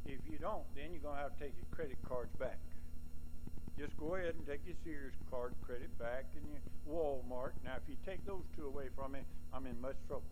If 0.07 0.21
you 0.31 0.39
don't, 0.39 0.65
then 0.77 0.93
you're 0.93 1.01
going 1.01 1.17
to 1.17 1.23
have 1.23 1.37
to 1.39 1.45
take 1.45 1.55
your 1.57 1.69
credit 1.71 1.97
cards 2.07 2.35
back. 2.39 2.59
Just 3.79 3.97
go 3.97 4.15
ahead 4.15 4.35
and 4.37 4.47
take 4.47 4.61
your 4.67 4.77
Sears 4.85 5.15
card 5.31 5.55
credit 5.65 5.97
back 5.99 6.27
and 6.37 6.45
your 6.49 6.61
Walmart. 6.87 7.53
Now, 7.65 7.75
if 7.77 7.89
you 7.89 7.97
take 8.07 8.25
those 8.27 8.45
two 8.57 8.67
away 8.67 8.89
from 8.95 9.13
me, 9.13 9.21
I'm 9.53 9.67
in 9.67 9.81
much 9.81 9.97
trouble. 10.07 10.25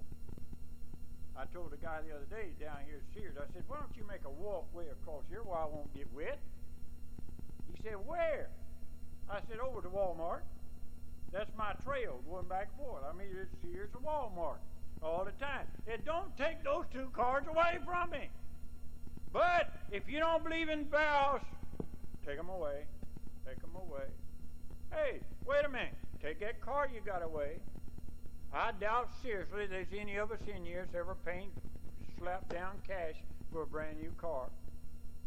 I 1.36 1.44
told 1.52 1.72
a 1.72 1.80
guy 1.80 2.00
the 2.06 2.14
other 2.14 2.28
day 2.28 2.52
down 2.60 2.84
here 2.86 3.00
at 3.00 3.06
Sears, 3.14 3.36
I 3.40 3.50
said, 3.52 3.64
why 3.66 3.78
don't 3.78 3.96
you 3.96 4.06
make 4.06 4.24
a 4.24 4.30
walkway 4.30 4.88
across 4.88 5.24
here 5.30 5.42
where 5.42 5.58
I 5.58 5.64
won't 5.64 5.92
get 5.94 6.06
wet? 6.12 6.38
He 7.72 7.82
said, 7.82 7.96
where? 8.06 8.48
I 9.30 9.40
said, 9.48 9.58
over 9.58 9.80
to 9.80 9.88
Walmart. 9.88 10.44
That's 11.32 11.50
my 11.56 11.72
trail 11.84 12.20
going 12.28 12.46
back 12.48 12.68
and 12.76 12.86
forth. 12.86 13.02
I 13.08 13.16
mean, 13.16 13.28
it's 13.32 13.50
Sears 13.62 13.88
or 13.94 14.00
Walmart 14.04 14.60
all 15.02 15.24
the 15.24 15.32
time. 15.42 15.66
It 15.86 16.04
don't 16.04 16.36
take 16.36 16.62
those 16.62 16.84
two 16.92 17.08
cards 17.14 17.48
away 17.48 17.78
from 17.84 18.10
me. 18.10 18.28
But 19.32 19.72
if 19.90 20.02
you 20.08 20.20
don't 20.20 20.44
believe 20.44 20.68
in 20.68 20.84
vows, 20.84 21.40
take 22.26 22.36
them 22.36 22.50
away. 22.50 22.84
Take 23.46 23.60
them 23.62 23.74
away. 23.74 24.04
Hey, 24.92 25.20
wait 25.46 25.64
a 25.64 25.68
minute. 25.68 25.94
Take 26.22 26.40
that 26.40 26.60
car 26.60 26.88
you 26.92 27.00
got 27.00 27.22
away. 27.22 27.58
I 28.54 28.72
doubt 28.76 29.08
seriously 29.22 29.64
there's 29.64 29.88
any 29.96 30.16
of 30.16 30.30
us 30.30 30.44
in 30.44 30.64
here 30.64 30.86
ever 30.94 31.16
paid 31.24 31.48
slap 32.18 32.46
down 32.52 32.76
cash 32.86 33.16
for 33.50 33.62
a 33.62 33.66
brand 33.66 33.96
new 33.96 34.12
car. 34.20 34.52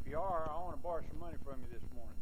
If 0.01 0.11
you 0.11 0.19
are, 0.19 0.45
I 0.45 0.61
want 0.61 0.77
to 0.77 0.83
borrow 0.83 1.01
some 1.09 1.19
money 1.19 1.37
from 1.41 1.57
you 1.65 1.69
this 1.73 1.81
morning. 1.97 2.21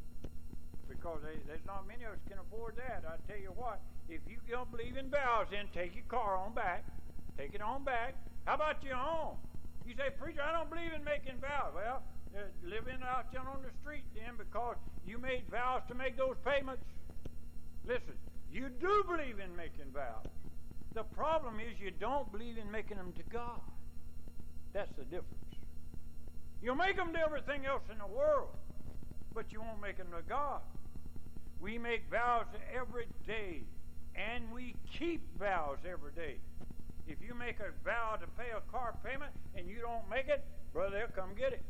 Because 0.88 1.20
they, 1.28 1.36
there's 1.46 1.66
not 1.68 1.84
many 1.88 2.08
of 2.08 2.16
us 2.16 2.24
can 2.30 2.40
afford 2.40 2.80
that. 2.80 3.04
I 3.04 3.20
tell 3.28 3.36
you 3.36 3.52
what, 3.60 3.84
if 4.08 4.22
you 4.32 4.40
don't 4.48 4.72
believe 4.72 4.96
in 4.96 5.12
vows, 5.12 5.48
then 5.52 5.68
take 5.76 5.94
your 5.94 6.08
car 6.08 6.40
on 6.40 6.56
back. 6.56 6.88
Take 7.38 7.54
it 7.54 7.62
on 7.62 7.84
back. 7.84 8.16
How 8.46 8.56
about 8.56 8.80
your 8.84 8.96
home? 8.96 9.36
You 9.86 9.96
say, 10.00 10.08
Preacher, 10.16 10.40
I 10.40 10.56
don't 10.56 10.70
believe 10.70 10.96
in 10.96 11.04
making 11.04 11.44
vows. 11.44 11.76
Well, 11.76 12.00
uh, 12.32 12.48
living 12.64 13.04
out 13.04 13.28
there 13.36 13.44
on 13.44 13.60
the 13.60 13.76
street 13.84 14.08
then 14.16 14.40
because 14.40 14.80
you 15.06 15.20
made 15.20 15.44
vows 15.52 15.84
to 15.90 15.96
make 15.96 16.16
those 16.16 16.40
payments. 16.48 16.84
Listen, 17.84 18.16
you 18.48 18.72
do 18.80 19.04
believe 19.04 19.44
in 19.44 19.52
making 19.60 19.92
vows. 19.92 20.32
The 20.94 21.04
problem 21.04 21.60
is 21.60 21.80
you 21.80 21.92
don't 21.92 22.32
believe 22.32 22.58
in 22.58 22.70
making 22.70 22.98
them 22.98 23.14
to 23.18 23.24
God. 23.32 23.62
That's 24.74 24.92
the 24.98 25.04
difference. 25.04 25.28
You'll 26.62 26.76
make 26.76 26.96
them 26.96 27.12
to 27.14 27.20
everything 27.20 27.66
else 27.66 27.82
in 27.92 27.98
the 27.98 28.08
world, 28.08 28.50
but 29.34 29.52
you 29.52 29.60
won't 29.60 29.82
make 29.82 29.98
them 29.98 30.08
to 30.16 30.22
God. 30.28 30.62
We 31.60 31.78
make 31.78 32.10
vows 32.12 32.46
every 32.74 33.08
day, 33.26 33.64
and 34.16 34.52
we 34.54 34.76
keep 34.98 35.22
vows 35.40 35.78
every 35.90 36.12
day. 36.12 36.38
If 37.08 37.18
you 37.26 37.34
make 37.34 37.60
a 37.60 37.74
vow 37.84 38.16
to 38.22 38.28
pay 38.40 38.52
a 38.56 38.62
car 38.72 38.96
payment 39.04 39.32
and 39.56 39.68
you 39.68 39.80
don't 39.82 40.08
make 40.10 40.30
it, 40.30 40.46
brother, 40.72 40.98
they'll 41.00 41.16
come 41.16 41.36
get 41.36 41.52
it. 41.52 41.64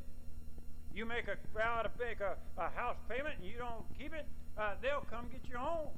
You 0.94 1.06
make 1.06 1.28
a 1.28 1.38
vow 1.58 1.82
to 1.82 1.90
make 1.98 2.20
a, 2.20 2.36
a 2.62 2.70
house 2.70 2.98
payment 3.10 3.36
and 3.40 3.48
you 3.48 3.58
don't 3.58 3.86
keep 3.98 4.14
it, 4.14 4.28
uh, 4.58 4.76
they'll 4.82 5.08
come 5.10 5.26
get 5.32 5.42
your 5.50 5.60
home. 5.60 5.90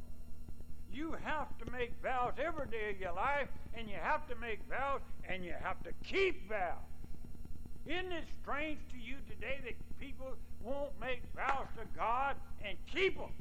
You 0.95 1.13
have 1.25 1.49
to 1.57 1.69
make 1.71 1.91
vows 2.01 2.31
every 2.39 2.67
day 2.67 2.89
of 2.89 3.01
your 3.01 3.11
life, 3.11 3.49
and 3.73 3.89
you 3.89 3.97
have 4.01 4.25
to 4.29 4.35
make 4.35 4.59
vows, 4.69 5.01
and 5.27 5.43
you 5.43 5.53
have 5.61 5.83
to 5.83 5.91
keep 6.05 6.47
vows. 6.47 6.87
Isn't 7.85 8.13
it 8.13 8.23
strange 8.41 8.79
to 8.93 8.97
you 8.97 9.15
today 9.29 9.59
that 9.65 9.75
people 9.99 10.31
won't 10.63 10.97
make 11.01 11.21
vows 11.35 11.67
to 11.75 11.83
God 11.99 12.37
and 12.63 12.77
keep 12.87 13.17
them? 13.17 13.35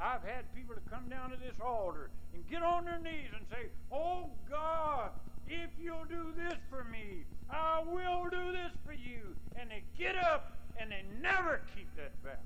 I've 0.00 0.24
had 0.24 0.52
people 0.52 0.74
to 0.74 0.80
come 0.90 1.08
down 1.08 1.30
to 1.30 1.36
this 1.36 1.54
altar 1.64 2.10
and 2.34 2.44
get 2.50 2.64
on 2.64 2.84
their 2.86 2.98
knees 2.98 3.30
and 3.32 3.46
say, 3.48 3.70
Oh 3.92 4.30
God, 4.50 5.10
if 5.46 5.70
you'll 5.80 6.06
do 6.10 6.34
this 6.36 6.58
for 6.68 6.84
me, 6.90 7.22
I 7.48 7.82
will 7.86 8.28
do 8.30 8.50
this 8.50 8.72
for 8.84 8.92
you. 8.92 9.36
And 9.54 9.70
they 9.70 9.84
get 9.96 10.16
up 10.16 10.58
and 10.76 10.90
they 10.90 11.04
never 11.22 11.62
keep 11.76 11.88
that 11.94 12.12
vow. 12.24 12.42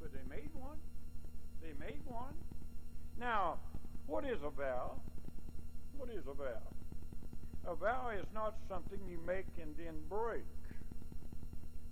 But 0.00 0.12
they 0.12 0.22
made 0.30 0.50
one. 0.54 0.78
They 1.60 1.72
made 1.84 2.00
one. 2.06 2.34
Now, 3.18 3.58
what 4.06 4.24
is 4.24 4.38
a 4.44 4.50
vow? 4.50 4.92
What 5.96 6.08
is 6.10 6.22
a 6.30 6.34
vow? 6.34 6.62
A 7.66 7.74
vow 7.74 8.10
is 8.16 8.24
not 8.32 8.54
something 8.68 8.98
you 9.10 9.18
make 9.26 9.46
and 9.60 9.74
then 9.76 9.94
break. 10.08 10.46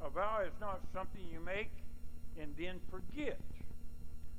A 0.00 0.08
vow 0.08 0.42
is 0.46 0.52
not 0.60 0.80
something 0.94 1.20
you 1.32 1.40
make 1.40 1.72
and 2.40 2.54
then 2.56 2.78
forget. 2.90 3.40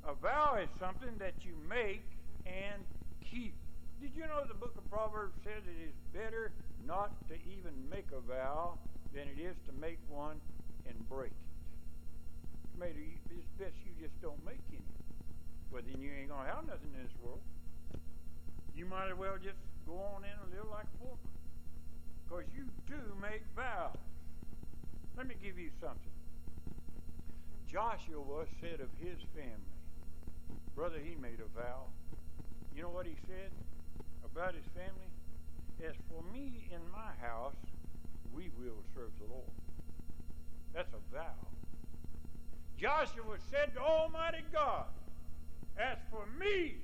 A 0.08 0.14
vow 0.14 0.56
is 0.62 0.68
something 0.80 1.12
that 1.18 1.34
you 1.44 1.52
make 1.68 2.02
and 2.46 2.80
keep. 3.20 3.54
Did 4.00 4.12
you 4.16 4.22
know 4.22 4.42
the 4.48 4.54
book 4.54 4.72
of 4.78 4.88
Proverbs 4.90 5.34
says 5.44 5.60
it 5.68 5.76
is 5.84 5.94
better 6.14 6.52
not 6.86 7.12
to 7.28 7.34
even 7.34 7.74
make 7.90 8.06
a 8.16 8.20
vow 8.20 8.78
than 9.12 9.28
it 9.28 9.38
is 9.38 9.56
to 9.66 9.72
make 9.78 9.98
one 10.08 10.40
and 10.88 10.96
break 11.10 11.32
it? 11.32 12.78
Maybe 12.80 13.18
it's 13.28 13.46
best 13.58 13.76
you 13.84 13.92
just 14.00 14.14
don't 14.22 14.42
make 14.46 14.62
any. 14.72 14.87
But 15.72 15.84
then 15.86 16.00
you 16.00 16.10
ain't 16.10 16.28
going 16.28 16.46
to 16.46 16.52
have 16.54 16.66
nothing 16.66 16.90
in 16.96 17.02
this 17.02 17.16
world. 17.22 17.40
You 18.74 18.86
might 18.86 19.10
as 19.10 19.18
well 19.18 19.36
just 19.42 19.58
go 19.86 20.00
on 20.14 20.24
in 20.24 20.30
and 20.30 20.50
live 20.54 20.70
like 20.70 20.84
a 20.84 20.96
pauper. 21.02 21.32
Because 22.24 22.44
you 22.54 22.64
do 22.86 23.00
make 23.20 23.42
vows. 23.56 23.96
Let 25.16 25.26
me 25.26 25.34
give 25.42 25.58
you 25.58 25.70
something. 25.80 26.12
Joshua 27.66 28.46
said 28.60 28.80
of 28.80 28.88
his 29.00 29.18
family, 29.34 29.76
brother, 30.74 30.98
he 31.02 31.16
made 31.20 31.40
a 31.40 31.48
vow. 31.58 31.84
You 32.74 32.82
know 32.82 32.88
what 32.88 33.04
he 33.04 33.16
said 33.26 33.50
about 34.24 34.54
his 34.54 34.64
family? 34.74 35.10
As 35.84 35.94
for 36.08 36.22
me 36.32 36.68
in 36.70 36.80
my 36.90 37.12
house, 37.20 37.56
we 38.32 38.50
will 38.58 38.82
serve 38.94 39.10
the 39.18 39.26
Lord. 39.26 39.50
That's 40.74 40.92
a 40.92 41.14
vow. 41.14 41.34
Joshua 42.78 43.36
said 43.50 43.74
to 43.74 43.80
Almighty 43.80 44.44
God, 44.52 44.86
As 45.78 45.96
for 46.10 46.26
me 46.38 46.74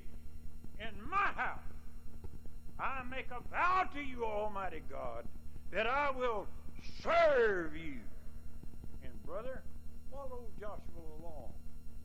in 0.79 1.09
my 1.09 1.27
house, 1.35 1.59
I 2.79 3.03
make 3.09 3.27
a 3.31 3.41
vow 3.49 3.89
to 3.93 4.01
you, 4.01 4.23
Almighty 4.23 4.81
God, 4.89 5.25
that 5.71 5.85
I 5.85 6.11
will 6.11 6.47
serve 7.03 7.75
you. 7.75 7.99
And 9.03 9.11
brother, 9.25 9.63
follow 10.11 10.45
Joshua 10.59 11.03
along. 11.19 11.51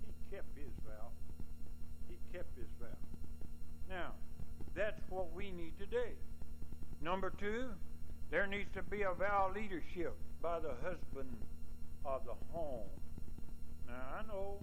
He 0.05 0.37
kept 0.37 0.57
his 0.57 0.73
vow. 0.85 1.09
He 2.09 2.17
kept 2.33 2.57
his 2.57 2.67
vow. 2.81 2.87
Now, 3.89 4.13
that's 4.75 5.01
what 5.11 5.33
we 5.33 5.53
need 5.53 5.79
today. 5.79 6.13
Number 7.03 7.33
two, 7.39 7.71
there 8.31 8.47
needs 8.47 8.69
to 8.75 8.83
be 8.83 9.03
a 9.03 9.13
vow 9.13 9.51
leadership 9.55 10.17
by 10.43 10.59
the 10.59 10.75
husband 10.83 11.37
of 12.05 12.23
the 12.25 12.35
home. 12.53 12.89
Now, 13.87 14.19
I 14.19 14.27
know 14.27 14.59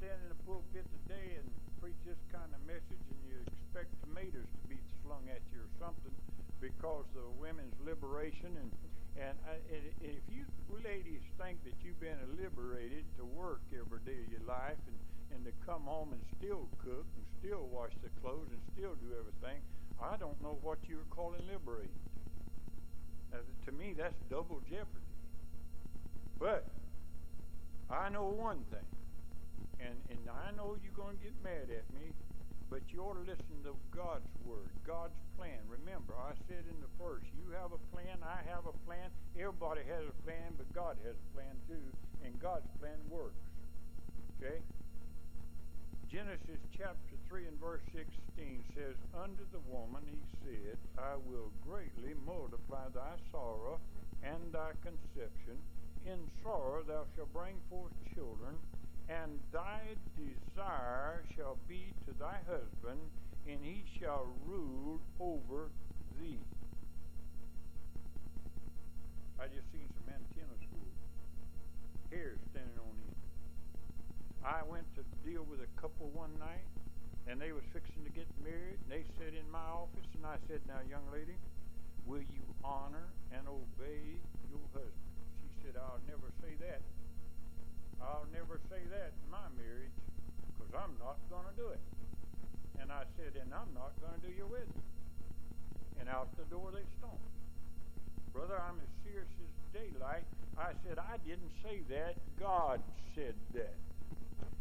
stand 0.00 0.16
in 0.24 0.32
the 0.32 0.40
pulpit 0.48 0.88
today 1.04 1.36
and 1.36 1.44
preach 1.76 2.00
this 2.08 2.16
kind 2.32 2.48
of 2.56 2.60
message 2.64 3.04
and 3.04 3.20
you 3.28 3.36
expect 3.44 3.92
tomatoes 4.00 4.48
to 4.48 4.64
be 4.64 4.80
slung 5.04 5.28
at 5.28 5.44
you 5.52 5.60
or 5.60 5.68
something 5.76 6.16
because 6.56 7.04
of 7.20 7.36
women's 7.36 7.76
liberation. 7.84 8.48
And, 8.56 8.72
and, 9.20 9.36
I, 9.44 9.60
and 9.68 9.84
if 10.00 10.24
you 10.32 10.48
ladies 10.72 11.20
think 11.36 11.60
that 11.68 11.76
you've 11.84 12.00
been 12.00 12.16
liberated 12.40 13.04
to 13.20 13.28
work 13.28 13.60
every 13.76 14.00
day 14.08 14.16
of 14.24 14.28
your 14.32 14.46
life 14.48 14.80
and, 14.88 14.96
and 15.36 15.44
to 15.44 15.52
come 15.68 15.84
home 15.84 16.16
and 16.16 16.22
still 16.40 16.64
cook 16.80 17.04
and 17.04 17.24
still 17.44 17.68
wash 17.68 17.92
the 18.00 18.08
clothes 18.24 18.48
and 18.48 18.60
still 18.72 18.96
do 19.04 19.12
everything, 19.12 19.60
I 20.00 20.16
don't 20.16 20.40
know 20.40 20.56
what 20.64 20.80
you're 20.88 21.04
calling 21.12 21.44
liberated. 21.44 21.92
Uh, 23.36 23.44
to 23.68 23.72
me, 23.76 23.92
that's 23.92 24.16
double 24.32 24.64
jeopardy. 24.64 25.12
But 26.40 26.64
I 27.92 28.08
know 28.08 28.32
one 28.32 28.64
thing, 28.72 28.88
and, 29.80 29.96
and 30.12 30.22
I 30.28 30.52
know 30.56 30.76
you're 30.80 30.96
going 30.96 31.16
to 31.16 31.24
get 31.24 31.36
mad 31.42 31.72
at 31.72 31.88
me, 31.96 32.12
but 32.68 32.84
you 32.92 33.02
ought 33.02 33.18
to 33.18 33.26
listen 33.26 33.58
to 33.66 33.74
God's 33.90 34.28
word, 34.46 34.70
God's 34.86 35.16
plan. 35.36 35.58
Remember, 35.66 36.14
I 36.14 36.36
said 36.46 36.62
in 36.68 36.78
the 36.78 36.92
first, 37.00 37.26
you 37.34 37.50
have 37.58 37.72
a 37.72 37.82
plan, 37.90 38.22
I 38.22 38.44
have 38.46 38.68
a 38.68 38.76
plan, 38.86 39.10
everybody 39.34 39.82
has 39.88 40.04
a 40.06 40.16
plan, 40.22 40.54
but 40.54 40.70
God 40.70 40.94
has 41.02 41.16
a 41.16 41.28
plan 41.34 41.54
too, 41.66 41.88
and 42.22 42.36
God's 42.38 42.68
plan 42.78 43.00
works. 43.10 43.42
Okay? 44.38 44.62
Genesis 46.06 46.58
chapter 46.74 47.14
3 47.28 47.46
and 47.46 47.58
verse 47.58 47.82
16 47.94 48.06
says, 48.74 48.98
Unto 49.14 49.46
the 49.54 49.62
woman 49.70 50.02
he 50.10 50.18
said, 50.42 50.78
I 50.98 51.14
will 51.30 51.54
greatly 51.62 52.18
multiply 52.26 52.90
thy 52.94 53.14
sorrow 53.30 53.78
and 54.22 54.52
thy 54.52 54.74
conception 54.82 55.58
in 56.06 56.18
sorrow 56.42 56.82
thou 56.82 57.04
shalt 57.14 57.32
bring 57.32 57.56
forth 57.68 57.92
children, 58.14 58.56
and 59.10 59.42
thy 59.50 59.82
desire 60.14 61.24
shall 61.34 61.58
be 61.66 61.90
to 62.06 62.14
thy 62.14 62.38
husband, 62.46 63.02
and 63.48 63.58
he 63.60 63.82
shall 63.98 64.30
rule 64.46 65.00
over 65.18 65.66
thee. 66.20 66.38
I 69.42 69.50
just 69.50 69.66
seen 69.74 69.90
some 69.98 70.14
antenna 70.14 70.54
school. 70.62 70.90
Hair 72.14 72.38
standing 72.54 72.78
on 72.78 72.94
end. 73.02 73.18
I 74.46 74.62
went 74.70 74.86
to 74.94 75.02
deal 75.26 75.42
with 75.42 75.58
a 75.58 75.70
couple 75.80 76.06
one 76.14 76.30
night, 76.38 76.70
and 77.26 77.40
they 77.40 77.50
was 77.50 77.66
fixing 77.74 78.06
to 78.06 78.14
get 78.14 78.30
married, 78.46 78.78
and 78.86 78.90
they 78.94 79.02
sat 79.18 79.34
in 79.34 79.50
my 79.50 79.66
office, 79.74 80.06
and 80.14 80.22
I 80.22 80.38
said, 80.46 80.62
Now, 80.70 80.86
young 80.86 81.10
lady, 81.10 81.34
will 82.06 82.22
you 82.22 82.46
honor 82.62 83.10
and 83.34 83.42
obey 83.50 84.22
your 84.46 84.62
husband? 84.70 85.10
She 85.42 85.66
said, 85.66 85.74
I'll 85.74 85.98
never 86.06 86.30
say 86.38 86.54
that. 86.62 86.78
I'll 88.00 88.26
never 88.32 88.60
say 88.72 88.80
that 88.90 89.12
in 89.12 89.28
my 89.30 89.46
marriage 89.56 89.94
because 90.56 90.72
I'm 90.72 90.96
not 90.98 91.20
going 91.28 91.46
to 91.48 91.56
do 91.56 91.68
it. 91.72 91.80
And 92.80 92.90
I 92.90 93.04
said, 93.16 93.36
and 93.36 93.52
I'm 93.52 93.70
not 93.76 93.92
going 94.00 94.16
to 94.16 94.22
do 94.24 94.32
your 94.32 94.48
wedding. 94.48 94.82
And 96.00 96.08
out 96.08 96.32
the 96.36 96.48
door 96.48 96.72
they 96.72 96.84
stomped. 96.96 97.28
Brother, 98.32 98.56
I'm 98.56 98.80
as 98.80 98.92
serious 99.04 99.28
as 99.36 99.52
daylight. 99.76 100.24
I 100.56 100.72
said, 100.86 100.98
I 100.98 101.20
didn't 101.26 101.52
say 101.62 101.82
that. 101.90 102.16
God 102.38 102.80
said 103.14 103.34
that. 103.54 103.74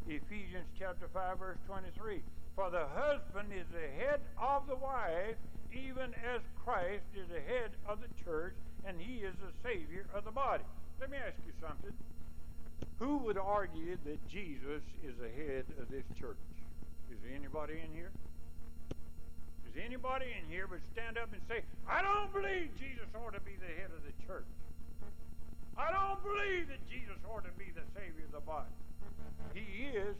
Ephesians 0.07 0.67
chapter 0.77 1.07
5, 1.13 1.39
verse 1.39 1.57
23. 1.67 2.21
For 2.55 2.69
the 2.69 2.87
husband 2.91 3.53
is 3.53 3.67
the 3.71 3.87
head 4.03 4.19
of 4.35 4.67
the 4.67 4.75
wife, 4.75 5.37
even 5.71 6.11
as 6.27 6.41
Christ 6.65 7.05
is 7.15 7.29
the 7.29 7.39
head 7.39 7.71
of 7.87 7.99
the 8.01 8.11
church, 8.23 8.55
and 8.85 8.99
he 8.99 9.23
is 9.23 9.35
the 9.39 9.53
Savior 9.63 10.07
of 10.13 10.25
the 10.25 10.31
body. 10.31 10.63
Let 10.99 11.11
me 11.11 11.17
ask 11.17 11.37
you 11.45 11.53
something. 11.61 11.93
Who 12.99 13.17
would 13.17 13.37
argue 13.37 13.97
that 14.05 14.27
Jesus 14.27 14.83
is 15.03 15.15
the 15.19 15.29
head 15.29 15.65
of 15.79 15.89
this 15.89 16.03
church? 16.19 16.37
Is 17.11 17.17
there 17.23 17.33
anybody 17.33 17.79
in 17.79 17.95
here? 17.95 18.11
Is 19.69 19.79
anybody 19.85 20.25
in 20.35 20.49
here 20.51 20.67
would 20.67 20.83
stand 20.91 21.17
up 21.17 21.29
and 21.31 21.41
say, 21.47 21.61
I 21.87 22.01
don't 22.01 22.33
believe 22.33 22.69
Jesus 22.77 23.07
ought 23.15 23.33
to 23.33 23.41
be 23.41 23.55
the 23.55 23.71
head 23.79 23.91
of 23.95 24.03
the 24.03 24.11
church. 24.25 24.49
I 25.77 25.91
don't 25.91 26.19
believe 26.23 26.67
that 26.67 26.83
Jesus 26.89 27.15
ought 27.23 27.45
to 27.45 27.55
be 27.55 27.71
the 27.71 27.85
Savior 27.95 28.25
of 28.25 28.33
the 28.33 28.43
body. 28.43 28.73
He 29.53 29.95
is. 29.95 30.15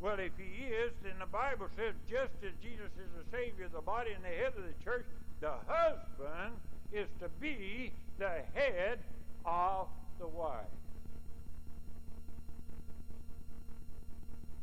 Well, 0.00 0.18
if 0.18 0.32
he 0.38 0.64
is, 0.64 0.92
then 1.02 1.18
the 1.18 1.26
Bible 1.26 1.68
says 1.76 1.94
just 2.08 2.32
as 2.40 2.52
Jesus 2.62 2.90
is 2.96 3.10
the 3.18 3.36
Savior 3.36 3.66
of 3.66 3.72
the 3.72 3.80
body 3.80 4.12
and 4.12 4.24
the 4.24 4.28
head 4.28 4.52
of 4.56 4.64
the 4.64 4.84
church, 4.84 5.06
the 5.40 5.52
husband 5.66 6.56
is 6.92 7.08
to 7.20 7.28
be 7.40 7.92
the 8.18 8.42
head 8.54 8.98
of 9.44 9.88
the 10.18 10.26
wife. 10.26 10.72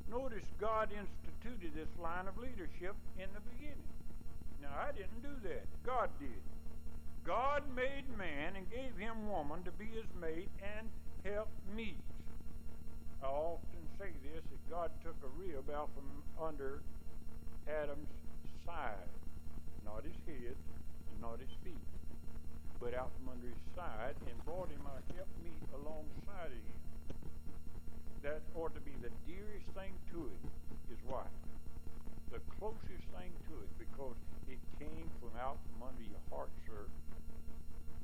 Notice 0.10 0.44
God 0.62 0.94
instituted 0.94 1.74
this 1.74 1.89
line 1.98 2.30
of 2.30 2.38
leadership 2.38 2.94
in 3.18 3.25
the 3.34 3.41
beginning. 3.50 3.89
Now, 4.62 4.70
I 4.77 4.94
didn't 4.94 5.25
do 5.25 5.34
that. 5.50 5.65
God 5.82 6.13
did. 6.22 6.38
God 7.25 7.65
made 7.74 8.06
man 8.13 8.53
and 8.53 8.70
gave 8.70 8.94
him 8.94 9.25
woman 9.25 9.65
to 9.65 9.74
be 9.74 9.89
his 9.89 10.06
mate 10.22 10.53
and 10.62 10.86
help 11.25 11.50
meet. 11.74 11.98
I 13.25 13.34
often 13.34 13.82
say 13.98 14.13
this 14.22 14.46
that 14.46 14.62
God 14.70 14.91
took 15.01 15.18
a 15.25 15.34
rib 15.34 15.65
out 15.74 15.89
from 15.98 16.06
under 16.38 16.86
Adam's 17.65 18.13
side, 18.62 19.10
not 19.82 20.06
his 20.06 20.18
head 20.30 20.53
and 20.53 21.18
not 21.25 21.41
his 21.41 21.53
feet, 21.65 21.89
but 22.77 22.94
out 22.94 23.10
from 23.18 23.34
under 23.34 23.50
his 23.50 23.65
side 23.74 24.13
and 24.30 24.38
brought 24.46 24.70
him 24.70 24.86
a 24.86 25.01
help 25.18 25.30
meet 25.41 25.65
alongside 25.74 26.53
of 26.53 26.62
him 26.70 26.80
that 28.23 28.41
ought 28.55 28.73
to 28.73 28.81
be 28.81 28.93
the 29.01 29.09
dearest 29.25 29.65
thing 29.73 29.93
to 30.13 30.29
it 30.29 30.41
is 30.93 30.99
wife. 31.09 31.33
The 32.31 32.39
closest 32.59 33.05
thing 33.17 33.33
to 33.49 33.53
it 33.65 33.71
because 33.81 34.15
it 34.47 34.61
came 34.77 35.09
from 35.19 35.33
out 35.41 35.57
from 35.67 35.89
under 35.89 36.05
your 36.05 36.21
heart, 36.29 36.53
sir. 36.65 36.85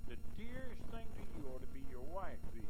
The 0.09 0.17
dearest 0.35 0.83
thing 0.89 1.05
to 1.05 1.23
you 1.37 1.45
ought 1.53 1.61
to 1.61 1.71
be 1.71 1.85
your 1.91 2.05
wife, 2.09 2.41
then. 2.53 2.65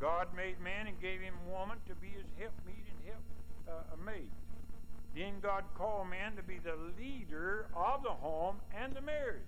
God 0.00 0.26
made 0.34 0.58
man 0.58 0.88
and 0.90 1.00
gave 1.00 1.20
him 1.20 1.34
woman 1.46 1.78
to 1.86 1.94
be 1.94 2.08
his 2.08 2.26
helpmeet 2.34 2.82
and 2.82 2.98
help 3.06 3.24
uh, 3.70 3.96
mate. 4.04 4.34
Then 5.14 5.38
God 5.40 5.64
called 5.76 6.10
man 6.10 6.34
to 6.36 6.42
be 6.42 6.58
the 6.58 6.74
leader 6.98 7.66
of 7.76 8.02
the 8.02 8.10
home 8.10 8.56
and 8.74 8.92
the 8.94 9.00
marriage. 9.00 9.46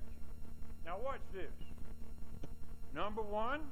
Now 0.86 0.98
watch 1.02 1.24
this. 1.32 1.50
Number 2.94 3.22
one, 3.22 3.62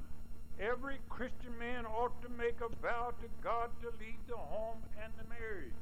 Every 0.59 0.97
Christian 1.09 1.57
man 1.57 1.85
ought 1.85 2.21
to 2.21 2.29
make 2.29 2.61
a 2.61 2.69
vow 2.81 3.13
to 3.21 3.27
God 3.43 3.69
to 3.81 3.89
lead 3.99 4.19
the 4.27 4.37
home 4.37 4.77
and 5.01 5.11
the 5.17 5.27
marriage. 5.27 5.73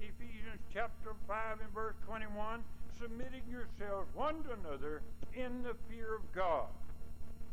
Ephesians 0.00 0.60
chapter 0.72 1.14
5 1.28 1.60
and 1.62 1.72
verse 1.72 1.94
21 2.06 2.64
submitting 3.00 3.42
yourselves 3.50 4.08
one 4.14 4.42
to 4.44 4.52
another 4.52 5.02
in 5.34 5.62
the 5.62 5.74
fear 5.88 6.14
of 6.14 6.22
God. 6.34 6.66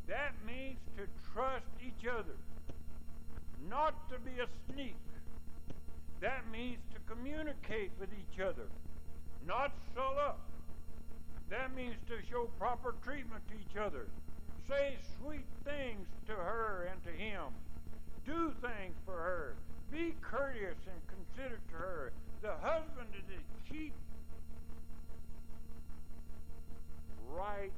That 0.08 0.34
means 0.46 0.78
to 0.98 1.06
trust 1.34 1.70
each 1.82 2.08
other, 2.10 2.38
not 3.70 4.10
to 4.10 4.18
be 4.20 4.42
a 4.42 4.48
sneak. 4.72 4.98
That 6.22 6.50
means 6.52 6.80
to 6.94 7.00
communicate 7.14 7.92
with 8.00 8.10
each 8.12 8.40
other, 8.40 8.68
not 9.46 9.72
sell 9.94 10.18
up. 10.20 10.40
That 11.50 11.76
means 11.76 11.96
to 12.08 12.18
show 12.30 12.50
proper 12.60 12.96
treatment 13.04 13.42
to 13.50 13.56
each 13.56 13.78
other, 13.78 14.08
Say 14.70 14.98
sweet 15.18 15.50
things 15.66 16.08
to 16.28 16.34
her 16.34 16.88
and 16.92 17.04
to 17.04 17.10
him. 17.10 17.50
Do 18.24 18.54
things 18.62 18.96
for 19.04 19.18
her. 19.18 19.56
Be 19.92 20.14
courteous 20.22 20.78
and 20.86 21.02
considerate 21.10 21.68
to 21.70 21.76
her. 21.76 22.14
The 22.44 22.54
husband 22.62 23.10
is 23.18 23.26
to 23.26 23.74
keep 23.74 23.94
right 27.34 27.74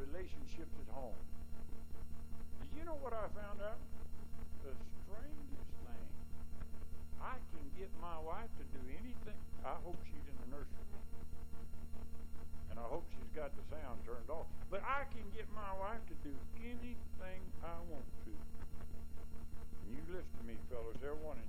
relationships 0.00 0.72
at 0.80 0.88
home. 0.94 1.20
Do 2.72 2.78
you 2.80 2.84
know 2.86 2.96
what 3.04 3.12
I 3.12 3.28
found 3.36 3.60
out? 3.60 3.76
The 4.64 4.72
strangest 5.04 5.72
thing. 5.84 6.08
I 7.20 7.36
can 7.52 7.64
get 7.76 7.92
my 8.00 8.16
wife 8.24 8.48
to 8.56 8.64
do 8.72 8.80
anything. 8.96 9.36
I 9.64 9.76
hope 9.84 10.00
she's 10.08 10.11
got 13.34 13.50
the 13.56 13.64
sound 13.72 13.98
turned 14.06 14.30
off. 14.30 14.46
But 14.70 14.84
I 14.86 15.08
can 15.10 15.24
get 15.34 15.50
my 15.50 15.72
wife 15.80 16.00
to 16.12 16.16
do 16.22 16.32
anything 16.60 17.40
I 17.64 17.76
want 17.90 18.06
to. 18.28 18.32
And 18.32 19.88
you 19.90 20.00
listen 20.12 20.32
to 20.38 20.44
me, 20.46 20.56
fellas, 20.70 21.00
every 21.02 21.18
one 21.18 21.41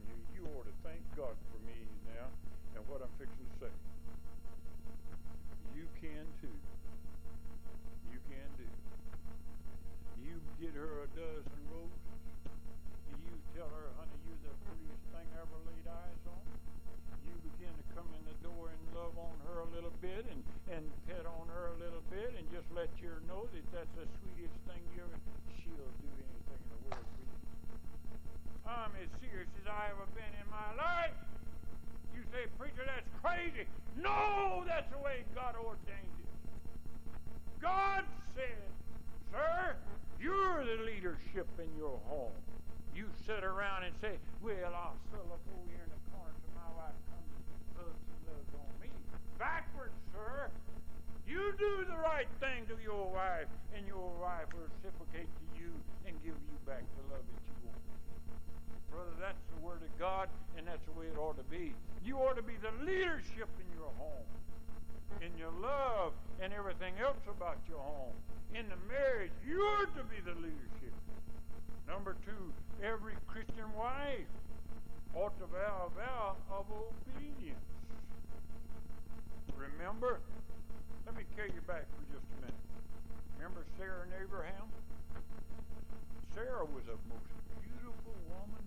leadership 41.43 41.59
in 41.59 41.77
your 41.77 41.99
home. 42.07 42.31
You 42.95 43.05
sit 43.25 43.43
around 43.43 43.83
and 43.83 43.93
say, 43.99 44.15
well, 44.41 44.71
I'll 44.71 44.97
settle 45.11 45.27
up 45.33 45.43
over 45.51 45.67
here 45.67 45.83
in 45.83 45.91
the 45.91 46.01
corner 46.13 46.31
till 46.39 46.55
my 46.55 46.69
wife 46.77 46.95
comes 47.09 47.27
and 47.35 47.59
hugs 47.75 48.03
and 48.07 48.19
loves 48.29 48.53
on 48.55 48.71
me. 48.79 48.89
Backwards, 49.39 49.97
sir. 50.13 50.47
You 51.27 51.51
do 51.57 51.85
the 51.89 51.97
right 51.97 52.27
thing 52.39 52.67
to 52.67 52.75
your 52.83 53.09
wife, 53.09 53.47
and 53.75 53.87
your 53.87 54.11
wife 54.19 54.51
will 54.53 54.67
reciprocate 54.67 55.27
to 55.27 55.45
you 55.55 55.71
and 56.05 56.13
give 56.21 56.35
you 56.35 56.55
back 56.67 56.83
the 56.99 57.15
love 57.15 57.23
that 57.23 57.41
you 57.47 57.55
want. 57.63 57.79
Brother, 58.91 59.15
that's 59.19 59.43
the 59.55 59.59
Word 59.63 59.81
of 59.81 59.91
God, 59.97 60.29
and 60.59 60.67
that's 60.67 60.83
the 60.85 60.93
way 60.93 61.07
it 61.07 61.17
ought 61.17 61.39
to 61.39 61.47
be. 61.47 61.73
You 62.05 62.19
ought 62.19 62.35
to 62.35 62.45
be 62.45 62.59
the 62.59 62.75
leadership 62.83 63.49
in 63.57 63.67
your 63.73 63.89
home, 63.97 64.27
in 65.23 65.31
your 65.39 65.55
love, 65.63 66.11
and 66.43 66.53
everything 66.53 66.93
else 67.01 67.23
about 67.25 67.57
your 67.71 67.79
home. 67.81 68.13
In 68.53 68.67
the 68.69 68.77
marriage, 68.85 69.31
you're 69.41 69.87
to 69.97 70.03
be 70.11 70.19
the 70.21 70.35
leadership. 70.37 70.82
Number 71.87 72.15
two, 72.25 72.53
every 72.83 73.13
Christian 73.27 73.71
wife 73.77 74.29
ought 75.15 75.37
to 75.39 75.45
vow 75.45 75.87
a 75.87 75.99
vow 75.99 76.35
of 76.51 76.65
obedience. 76.71 77.59
Remember, 79.55 80.19
let 81.05 81.15
me 81.15 81.23
carry 81.35 81.51
you 81.53 81.61
back 81.67 81.85
for 81.93 82.03
just 82.13 82.25
a 82.25 82.41
minute. 82.41 82.61
Remember 83.37 83.65
Sarah 83.77 84.03
and 84.03 84.13
Abraham? 84.21 84.67
Sarah 86.33 86.65
was 86.65 86.83
a 86.89 86.97
most 87.07 87.29
beautiful 87.61 88.15
woman 88.29 88.63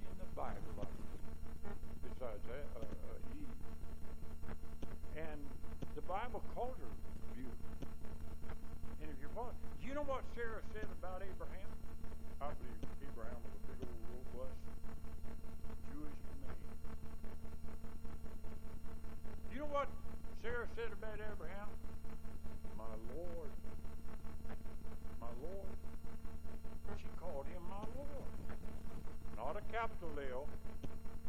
Bible 6.07 6.38
calls 6.55 6.79
her 6.79 6.92
beautiful. 7.35 7.76
And 9.02 9.11
if 9.11 9.18
you're 9.18 9.35
following, 9.35 9.59
do 9.83 9.90
you 9.90 9.94
know 9.98 10.07
what 10.07 10.22
Sarah 10.38 10.62
said 10.70 10.87
about 11.02 11.18
Abraham? 11.18 11.66
I 12.38 12.55
believe 12.55 12.79
Abraham 13.11 13.35
was 13.42 13.52
a 13.59 13.62
big 13.74 13.90
old 13.90 14.22
robust 14.38 14.62
Jewish 15.90 16.18
man. 16.46 16.57
Do 19.50 19.50
you 19.50 19.61
know 19.66 19.72
what 19.74 19.90
Sarah 20.46 20.70
said 20.79 20.94
about 20.94 21.18
Abraham? 21.18 21.74
My 22.79 22.94
Lord. 23.11 23.50
My 25.18 25.33
Lord. 25.42 25.74
She 27.02 27.11
called 27.18 27.50
him 27.50 27.66
my 27.66 27.83
Lord. 27.98 28.31
Not 29.35 29.59
a 29.59 29.64
capital 29.74 30.14
L. 30.22 30.46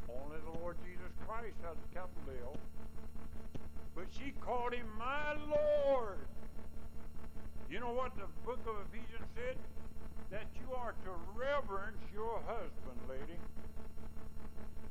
Only 0.06 0.38
the 0.46 0.54
Lord 0.62 0.78
Jesus 0.86 1.10
Christ 1.26 1.58
has 1.66 1.74
a 1.82 1.90
capital 1.98 2.30
L. 2.46 2.58
But 3.98 4.14
she 4.14 4.30
called 4.48 4.72
him 4.74 4.88
my 4.98 5.36
Lord. 5.52 6.24
You 7.70 7.82
know 7.84 7.92
what 7.92 8.16
the 8.16 8.32
book 8.48 8.64
of 8.64 8.80
Ephesians 8.88 9.28
said? 9.36 9.60
That 10.32 10.48
you 10.56 10.72
are 10.72 10.96
to 11.04 11.12
reverence 11.36 12.00
your 12.16 12.40
husband, 12.48 13.00
lady. 13.12 13.36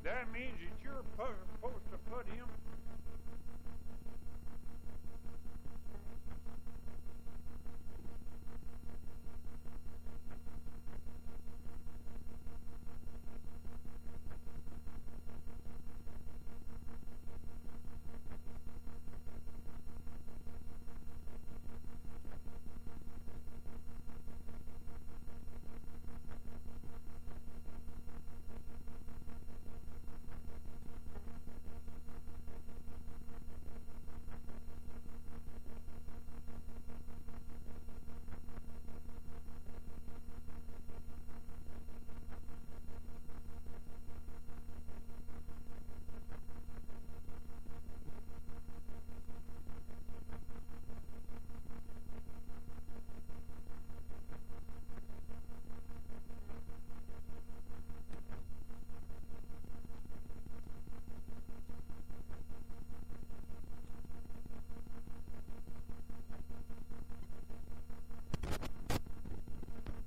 That 0.04 0.28
means 0.30 0.60
that 0.60 0.76
you're 0.84 1.00
supposed 1.16 1.88
to 1.88 1.98
put 2.12 2.28
pu- 2.28 2.45